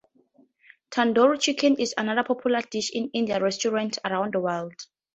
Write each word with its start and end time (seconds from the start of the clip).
Tandoori 0.89 1.37
chicken 1.39 1.75
is 1.75 1.93
another 1.95 2.23
popular 2.23 2.61
dish 2.61 2.89
in 2.89 3.09
Indian 3.13 3.39
restaurants 3.43 3.99
around 4.03 4.33
the 4.33 4.39
world. 4.39 4.73